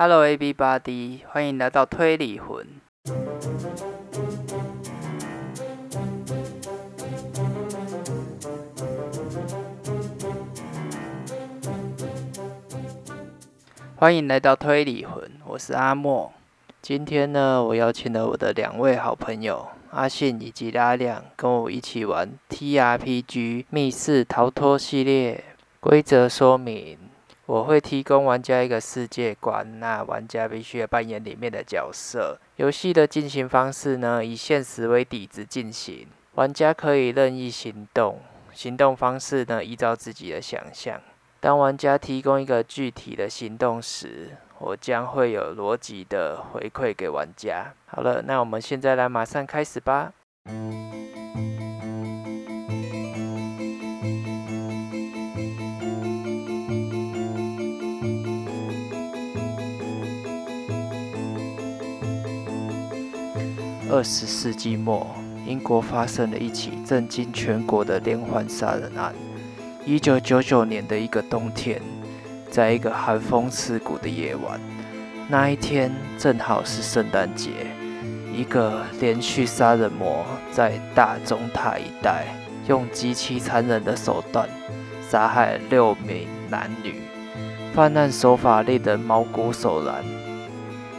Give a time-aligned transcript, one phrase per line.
[0.00, 2.64] Hello A B 八 D，欢迎来到推理魂。
[13.96, 16.32] 欢迎来到推理魂，我是阿莫。
[16.80, 25.42] 今天呢，我邀请了我的两位好朋友阿信以及阿亮，跟我一起玩 TRPG 密室逃脱系列。
[25.80, 26.96] 规则说明：
[27.48, 32.38] 我会提供玩家一个世界观，那玩家必须要扮演里面的角色。
[32.56, 38.20] 游戏的进行方式呢，以现实为底子进行，玩家可以任意行动，
[38.52, 41.00] 行动方式呢，依照自己的想象。
[41.40, 47.72] 当玩家提供一个具体的行动时，我将会有逻辑的回馈给玩家。
[47.86, 50.12] 好了，那我们现在来马上开始吧。
[63.98, 65.04] 二十世纪末，
[65.44, 69.12] 英国发生了一起震惊全国的连环杀人案。
[69.84, 71.82] 一九九九年的一个冬天，
[72.48, 74.60] 在一个寒风刺骨的夜晚，
[75.28, 77.50] 那一天正好是圣诞节。
[78.32, 82.26] 一个连续杀人魔在大中塔一带
[82.68, 84.48] 用极其残忍的手段
[85.10, 87.02] 杀害六名男女，
[87.74, 90.04] 犯案手法令人毛骨悚然，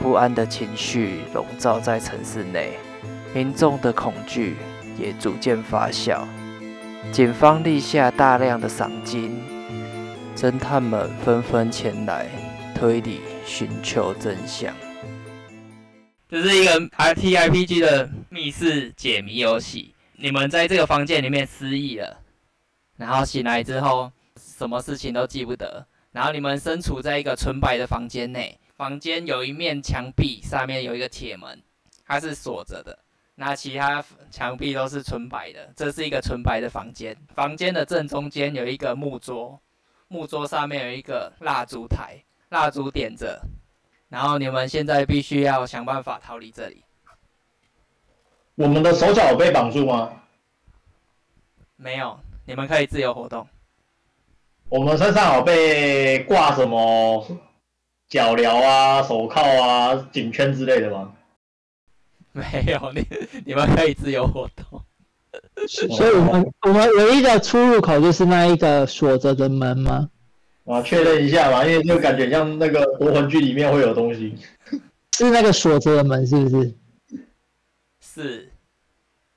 [0.02, 2.74] 不安的情绪笼罩在城市内，
[3.34, 4.56] 民众的恐惧
[4.98, 6.26] 也逐渐发酵。
[7.12, 9.40] 警方立下大量的赏金，
[10.36, 12.28] 侦探们纷纷前来
[12.76, 14.74] 推理，寻求真相。
[16.28, 19.94] 这是一个 R T I P G 的密室解谜游戏。
[20.18, 22.20] 你们在这个房间里面失忆了，
[22.98, 25.86] 然后醒来之后，什么事情都记不得。
[26.12, 31.62] 然后你们身处在一个纯白的房间内，房间有一面墙壁，上面有一个铁门，
[32.06, 33.00] 它是锁着的。
[33.42, 37.16] 那其他墙壁都是纯白的，这是一个纯白的房间。
[37.34, 39.58] 房间的正中间有一个木桌，
[40.10, 43.40] 木桌上面有一个蜡烛台，蜡烛点着。
[44.10, 46.84] 然后你们现在必须要想办法逃离这里。
[48.56, 50.12] 我们的手脚有被绑住吗？
[51.78, 53.48] 没有，你们可以自由活动。
[54.68, 57.26] 我们身上有被挂什么
[58.10, 61.14] 脚镣啊、手铐啊、颈圈之类的吗？
[62.34, 63.06] 没有，你
[63.46, 64.82] 你们可以自由活动。
[65.68, 70.10] 所以，我们我们唯一的出入口就是那一个锁着的门吗？
[70.64, 74.36] 我确认一下吧，因为就感觉像那个夺魂剧里面会有东西。
[75.18, 76.76] 是那个锁着的门，是不是？
[78.02, 78.50] 是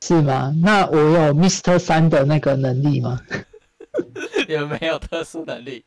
[0.02, 0.54] 是吗？
[0.62, 3.20] 那我有 Mister 三的那个能力吗？
[4.48, 5.84] 你们没有特殊能力。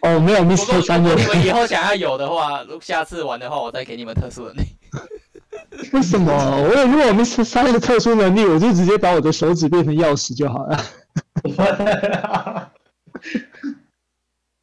[0.00, 1.14] 哦，没有 Mister 三的。
[1.14, 4.62] 你们以后想要有的话，如下次玩的话，我再给你们特殊能力。
[5.92, 6.32] 为什么？
[6.32, 10.84] 我如果我们是三个特殊能力，我就直接把我的手指变成钥匙就好了。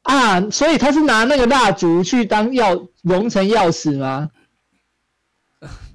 [0.03, 4.29] 啊，所以他是拿那个蜡烛去当钥融成钥匙吗？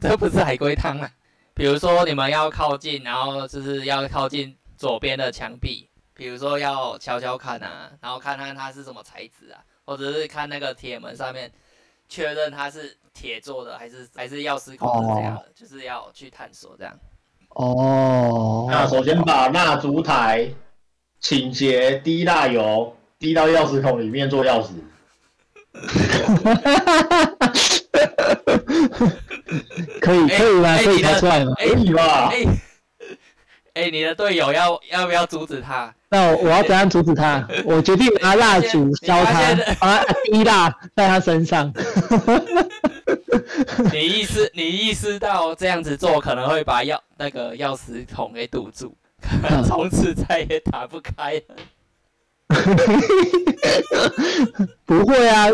[0.00, 1.11] 这不是海龟汤啊！
[1.55, 11.51] 比如说你们要靠近，然后就是要靠近左边的墙壁，比如说要敲敲看啊，然后看看它是什么材质啊，或者是看那个铁门上面，
[12.14, 12.97] 确认它是。
[13.16, 16.92] 铁做的还是还是钥匙孔这样的，就是要去探索这样。
[17.50, 20.53] 哦，那首先把蜡烛台
[21.20, 24.70] 倾斜，滴蜡油，滴到钥匙孔里面做钥匙。
[30.00, 30.76] 可以可以吗？
[30.82, 31.53] 可以拿出来吗？
[31.56, 32.32] 可以吧？
[33.74, 35.92] 哎，你的队友要要不要阻止他？
[36.08, 37.46] 那我我要怎样阻止他？
[37.66, 41.72] 我决定拿蜡烛烧他，把他，滴蜡在他身上。
[43.92, 48.94] 你意识你意识到这样子做可能会把钥那个钥匙孔给堵住，
[49.66, 51.42] 从此再也打不开了。
[54.84, 55.47] 不会啊。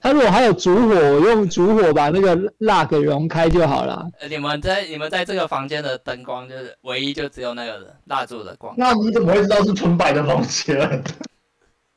[0.00, 4.06] 他如果还有烛火，我用烛火把那个蜡给融开就好了。
[4.28, 8.74] 你们在你们在这个房间的灯光就是唯一就只有那个蜡烛的光。
[8.76, 11.02] 那你怎么会知道是纯白的房间？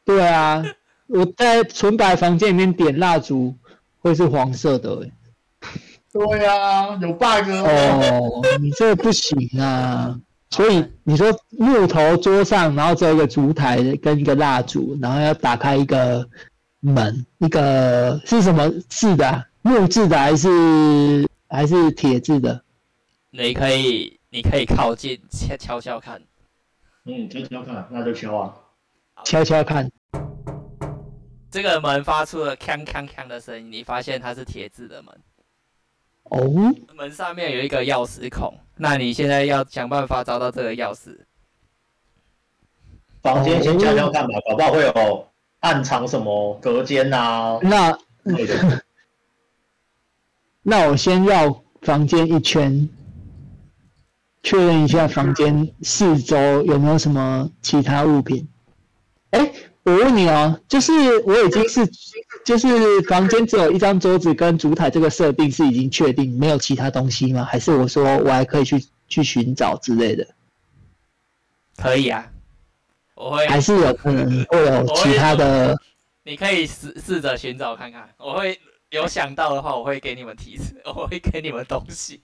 [0.06, 0.64] 对啊，
[1.08, 3.54] 我在纯白房间里面点蜡烛
[4.00, 5.06] 会是黄色的。
[6.14, 8.42] 对啊，有 bug 哦。
[8.62, 10.18] 你这不行啊！
[10.50, 16.28] 所以你说木头桌上，然后只有一个烛台跟一个蜡烛，然后要打开一个。
[16.80, 19.46] 门，一个是什么字的？
[19.64, 22.62] 木质的还是还是铁质的？
[23.32, 26.22] 你可以，你可以靠近悄悄悄看。
[27.06, 28.56] 嗯，敲敲看，那就敲啊，
[29.26, 29.90] 敲敲看。
[31.50, 35.12] 这个门发出了锵锵锵的声音，你发现它是铁质的门，
[36.30, 41.18] 哦，门上面有一个钥匙孔，那你现在要想办法找到这个钥匙。
[43.22, 45.28] 房间先敲敲看吧，搞不好会有
[45.60, 47.98] 暗藏什么隔间啊那。
[50.70, 52.90] 那我先绕房间一圈，
[54.44, 58.46] 确认一下房间四周有没有什么其他物品。
[59.30, 59.50] 哎，
[59.84, 61.86] 我问你哦，就是我已经是，
[62.48, 67.44] 就是房间只有一张桌子跟烛台这个设定是已经确定，没有其他东西吗？
[67.44, 70.26] 还是我说我还可以去去寻找之类的？
[71.76, 72.26] 可以啊，
[73.16, 75.78] 我会，还是有可能会有其他的？
[76.24, 78.08] 你可以试试着寻找看看。
[78.16, 78.58] 我会
[78.92, 82.22] 有想到的话，我会给你们提示，我会给你们东西，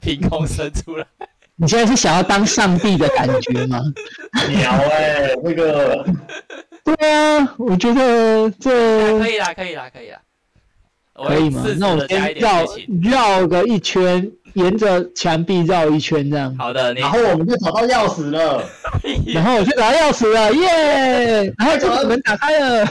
[0.00, 1.06] 凭空生出来。
[1.60, 3.80] 你现在是想要当上帝的感觉吗？
[4.48, 6.04] 鸟哎、那个
[6.84, 10.18] 对啊，我觉得这可以啦，可以啦，可以啦。
[11.26, 12.64] 可以吗那我先绕。
[13.02, 18.64] 绕个一圈，沿着墙壁绕一圈这样，好的，你然后我们就找到钥匙了。
[19.34, 21.52] 然后我就找到钥匙了，耶！
[21.58, 22.88] 然后这个门打开了，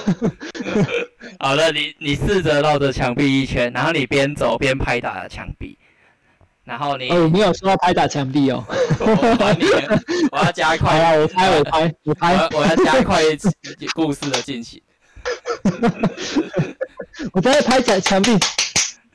[1.39, 5.76] 好的，你你试着绕着墙壁一圈，然后你边走边拍打着墙壁，
[6.67, 8.61] 然后你，哦，没有说要拍打墙壁哦。
[8.99, 9.05] 我，
[10.33, 13.23] 我要加快，了，我拍，我拍，我我拍要，我要加快
[13.95, 14.81] 故事的进行。
[17.31, 18.31] 我在拍墙墙壁，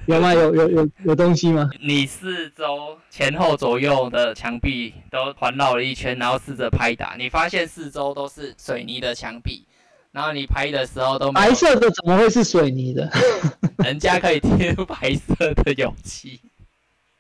[0.07, 0.33] 有吗？
[0.33, 1.69] 有有有有东西吗？
[1.83, 9.67] 你四周前后左右的墙壁都环绕了一圈，然后试着拍打，你发现四周都是水泥的墙壁，
[10.11, 13.11] 然后你拍的时候都白色的怎么会是水泥的？
[13.85, 16.41] 人家可以贴白色的油漆，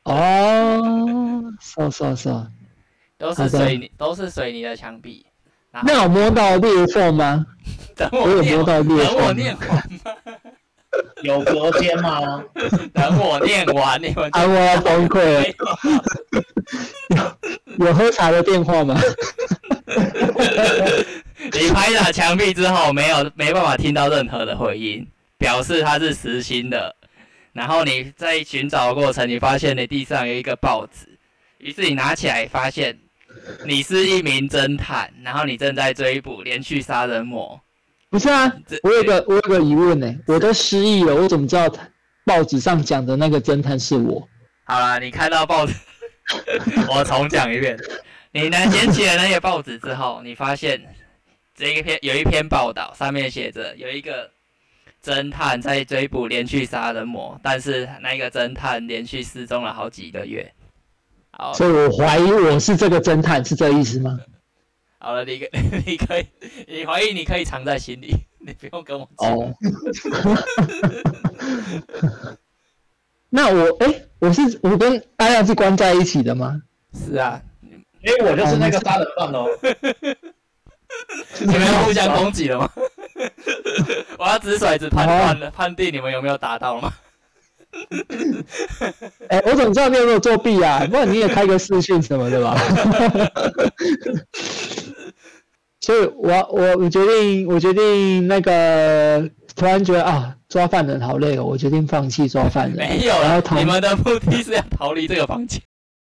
[0.04, 2.28] 哦，是是是。
[3.18, 5.24] 都好的是水泥，都是水泥的墙壁。
[5.84, 7.46] 那有摸到裂缝吗？
[7.94, 9.82] 等我有我念完，摸到裂等我缝念完，
[11.22, 12.42] 有隔间吗？
[12.92, 15.54] 等我念完，你们我要崩溃了。
[17.76, 19.00] 没有喝茶的电话吗？
[21.52, 25.06] 你拍打墙壁之后，没有没办法听到任何的回音，
[25.38, 26.94] 表示它是实心的。
[27.52, 31.18] 然后你在寻找的过程，你发现你地上有一个报纸，
[31.58, 32.98] 于是你拿起来，发现
[33.66, 37.60] 你是一名侦探，然后你正在追捕连续杀人魔。
[38.10, 38.52] 不是啊，
[38.82, 41.68] 我有个我有个疑问呢、我都失忆了，我怎么知道
[42.24, 44.26] 报纸上讲的那个侦探是我？
[44.64, 45.74] 好啦，你看到报纸，
[46.88, 47.78] 我重讲一遍。
[48.32, 50.82] 你呢捡起了那些报纸之后，你发现
[51.54, 54.30] 这一篇有一篇报道，上面写着有一个
[55.02, 60.52] 侦探在追捕连续杀人魔，但是那个侦探连续失踪了好几个月。
[61.32, 64.18] 好，所以我怀疑我是这个侦探，是这意思吗？
[64.98, 65.46] 好了，你可
[65.84, 66.26] 你可以，
[66.68, 69.32] 你怀疑你可以藏在心里， 你不用跟我讲。
[69.32, 69.52] 哦，
[73.28, 76.62] 那我哎、我是我跟阿亮是关在一起的吗？
[76.94, 77.42] 是啊，
[78.04, 79.46] 因为我就是那个杀人犯哦。
[81.40, 82.70] 你们要互相攻击了吗？
[84.22, 86.92] 我要掷骰子判断了，判定你们有没有达到吗？
[89.28, 90.86] 哎、我怎么知道你有没有作弊啊？
[90.88, 92.56] 不然你也开个视讯什么的吧。
[95.80, 102.76] 所以我我我决定我决定那个突然觉得啊抓犯人好累哦，我决定放弃抓犯人。
[102.76, 105.60] 没有，然后同你们的目的是要逃离这个房间。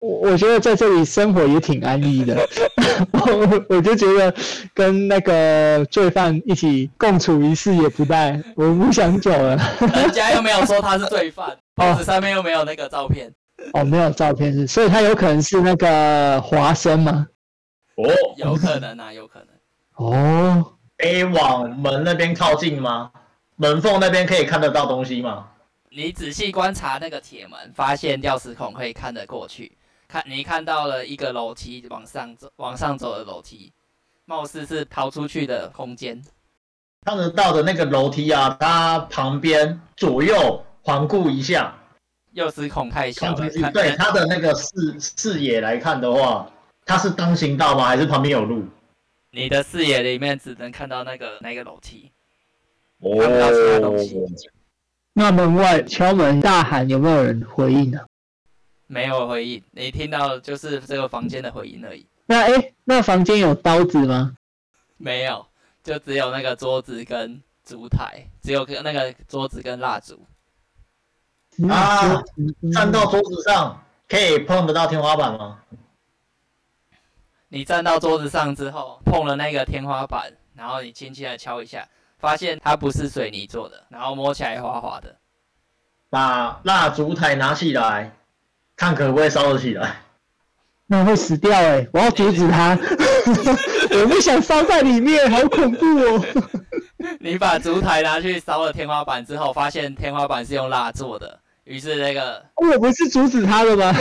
[0.03, 2.35] 我我觉得在这里生活也挺安逸的，
[3.13, 4.35] 我我就觉得
[4.73, 9.55] 跟那个罪犯一起共处一室也不赖，我不想走了。
[9.79, 13.33] 人家又没有说他是罪犯，报纸上面又没有那个照片。
[13.71, 17.25] 哦，没有照片是，所以他有可能是那个华生吗？
[17.95, 18.03] 哦，
[18.35, 19.47] 有可能啊，有可能。
[19.95, 23.09] 哦，可以往门那边靠近吗？
[23.55, 25.47] 门缝那边可以看得到东西吗？
[25.89, 29.71] 你仔细观察那个铁门，发现钥匙孔可以看得过去。
[30.13, 33.73] 看，你看到了一个楼梯往上走，往上走的楼梯，
[34.25, 36.21] 貌似是逃出去的空间。
[37.03, 41.75] 看得到的那个楼梯啊，它旁边左右环顾一下，
[42.33, 46.47] 又是孔太小对它的那个视视野来看的话，
[46.85, 47.87] 它是单行道吗？
[47.87, 48.63] 还是旁边有路？
[49.31, 52.11] 你的视野里面只能看到那个那个楼梯。
[52.99, 54.23] 哦看不到其他东西
[55.13, 57.99] 那门外敲门大喊，有没有人回应呢、
[58.87, 64.35] 没有回应，你听到的就是这个房间的回音而已，那哎，那房间有刀子吗？
[64.97, 65.45] 没有，
[65.83, 70.25] 就只有那个桌子跟烛台，只有个那个桌子跟蜡烛。
[71.59, 72.23] 嗯啊
[72.73, 75.59] 站到桌子上可以碰得到天花板吗？
[77.49, 81.87] 你站到桌子上之后，碰了那个天花板，然后你轻轻的敲一下，
[82.17, 85.15] 发现它不是水泥做的，然后摸起来滑滑的。
[86.09, 88.11] 把蜡烛台拿起来，
[88.75, 89.97] 看可不可以烧得起来。
[90.87, 92.77] 那会死掉哎、我要阻止他，
[93.91, 96.25] 我不想烧在里面，好恐怖哦。
[97.19, 103.93] 你把烛台拿去烧了天花板之后，发现天花板是用蜡做的，于是那个我不是阻止他的吗？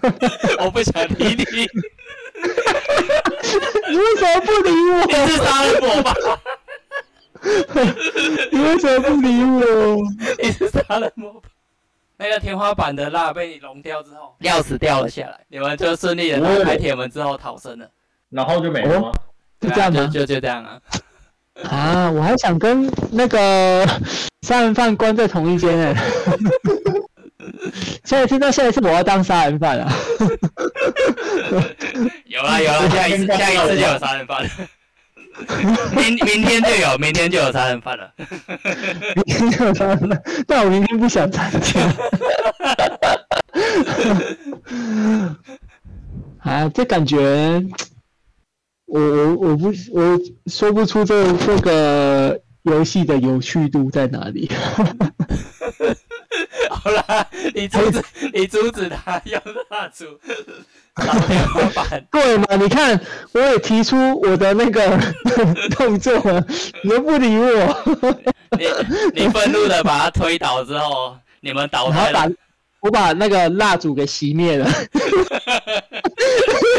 [0.60, 1.44] 我不想理你，
[3.90, 5.44] 你为什么不理我你是我？
[5.44, 6.14] 杀人魔吧？
[8.52, 9.98] 你为什么不理我？
[10.42, 11.48] 你是杀人魔吧？
[12.18, 17.88] 那个天花板的蜡被你融掉之后，钥匙掉了下来，你们就顺利的打开铁门之后逃生了。
[18.30, 19.12] 然后就没了吗？
[19.60, 20.02] 就这样吗？
[20.02, 20.80] 啊就就就这样啊。
[21.70, 23.86] 啊，我还想跟那个
[24.42, 25.94] 杀人犯关在同一间哎。
[28.04, 29.92] 现在听到下一次我要当杀人犯啊！
[32.24, 34.50] 有啦有啦，下一次下一次就有杀人犯了。
[35.94, 38.12] 明明天就有，明天就有杀人犯了。
[39.14, 41.80] 明天就有杀人犯，但我明天不想参加。
[46.40, 47.62] 啊，这感觉，
[48.86, 54.50] 我我我不我说不出这这个游戏的有趣度在哪里。
[56.70, 58.02] 好啦，你阻止
[58.32, 60.04] 你阻止他要蜡烛
[62.10, 62.56] 对嘛？
[62.56, 62.98] 你看，
[63.32, 64.98] 我也提出我的那个
[65.76, 66.44] 动作了，
[66.82, 67.84] 你又不理我，
[68.58, 68.66] 你
[69.14, 72.34] 你愤怒的把他推倒之后，你们倒在了然后把
[72.80, 74.66] 我把那个蜡烛给熄灭了。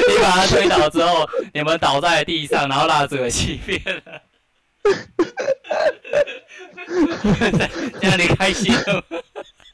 [0.10, 4.02] 你把他推倒之后，你们倒在地上，然后蜡烛也熄灭了。
[8.02, 9.04] 这样你开心了吗？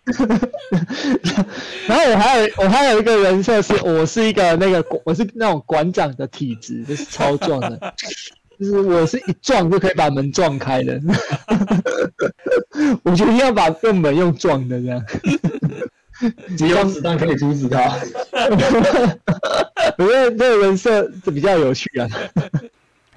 [1.88, 7.94] 然后我还有我还有一个人设是我是一个那个我是那种馆长的体质，就是超壮的，
[8.60, 11.00] 就是我是一撞就可以把门撞开的。
[13.04, 15.04] 我决定要把这门用撞的这样。
[16.58, 17.94] 只有子弹可以阻止他。
[19.98, 22.08] 我觉得这个人设比较有趣啊。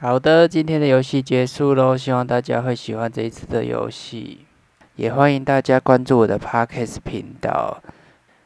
[0.01, 4.39] 好的，今天的游戏结束喽，希望大家会喜欢这一次的游戏，
[4.99, 7.81] 也欢迎大家关注我的 Podcast 频道，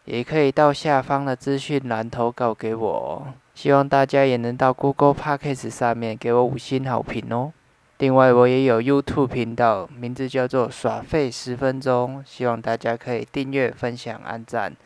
[0.04, 3.26] 也可以到下方的资讯栏投稿给我。
[3.54, 7.54] 希望大家也能到 Google Podcast 上面给我五星好评哦。
[7.96, 14.76] 另外，我也有 YouTube 频道，名字叫做“耍废十分钟”，希望大家可以订阅、分享、按赞。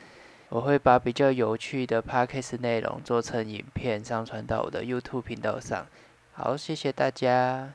[0.50, 5.85] 我会把比较有趣的 Podcast 内容做成影片，上传到我的 YouTube 频道上。
[6.32, 7.70] 好，谢谢大家。